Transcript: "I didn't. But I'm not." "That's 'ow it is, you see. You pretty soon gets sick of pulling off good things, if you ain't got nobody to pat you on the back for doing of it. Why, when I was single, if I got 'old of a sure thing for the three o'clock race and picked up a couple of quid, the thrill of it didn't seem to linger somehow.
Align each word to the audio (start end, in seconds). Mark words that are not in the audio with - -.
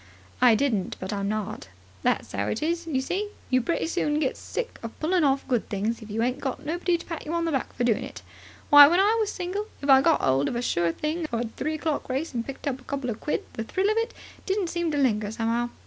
"I 0.41 0.55
didn't. 0.55 0.97
But 0.99 1.13
I'm 1.13 1.29
not." 1.29 1.67
"That's 2.01 2.33
'ow 2.33 2.47
it 2.47 2.63
is, 2.63 2.87
you 2.87 3.01
see. 3.01 3.29
You 3.51 3.61
pretty 3.61 3.85
soon 3.85 4.19
gets 4.19 4.39
sick 4.39 4.79
of 4.81 4.99
pulling 4.99 5.23
off 5.23 5.47
good 5.47 5.69
things, 5.69 6.01
if 6.01 6.09
you 6.09 6.23
ain't 6.23 6.39
got 6.39 6.65
nobody 6.65 6.97
to 6.97 7.05
pat 7.05 7.23
you 7.23 7.35
on 7.35 7.45
the 7.45 7.51
back 7.51 7.71
for 7.73 7.83
doing 7.83 7.99
of 8.03 8.09
it. 8.09 8.23
Why, 8.71 8.87
when 8.87 8.99
I 8.99 9.15
was 9.19 9.31
single, 9.31 9.67
if 9.79 9.91
I 9.91 10.01
got 10.01 10.23
'old 10.23 10.47
of 10.47 10.55
a 10.55 10.61
sure 10.63 10.91
thing 10.91 11.27
for 11.27 11.43
the 11.43 11.49
three 11.49 11.75
o'clock 11.75 12.09
race 12.09 12.33
and 12.33 12.43
picked 12.43 12.67
up 12.67 12.81
a 12.81 12.85
couple 12.85 13.11
of 13.11 13.19
quid, 13.19 13.43
the 13.53 13.63
thrill 13.63 13.91
of 13.91 13.97
it 13.97 14.11
didn't 14.47 14.69
seem 14.71 14.89
to 14.89 14.97
linger 14.97 15.29
somehow. 15.29 15.69